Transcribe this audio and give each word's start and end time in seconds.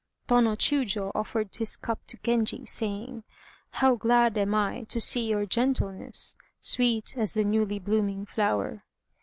Tô 0.27 0.41
no 0.43 0.53
Chiûjiô 0.55 1.11
offered 1.13 1.55
his 1.55 1.77
cup 1.77 1.99
to 2.07 2.17
Genji, 2.23 2.65
saying, 2.65 3.23
"How 3.69 3.93
glad 3.93 4.35
am 4.35 4.55
I 4.55 4.81
to 4.85 4.99
see 4.99 5.27
your 5.27 5.45
gentleness, 5.45 6.35
Sweet 6.59 7.15
as 7.15 7.35
the 7.35 7.43
newly 7.43 7.77
blooming 7.77 8.25
flower!" 8.25 8.83